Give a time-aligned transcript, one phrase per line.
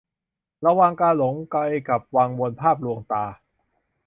[0.65, 1.55] ระวังการหลงไป
[1.89, 3.25] กับวังวนภาพลวงตา